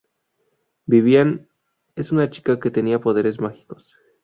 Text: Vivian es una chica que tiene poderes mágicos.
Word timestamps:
Vivian 0.87 1.47
es 1.95 2.11
una 2.11 2.31
chica 2.31 2.59
que 2.59 2.71
tiene 2.71 2.97
poderes 2.97 3.39
mágicos. 3.39 3.95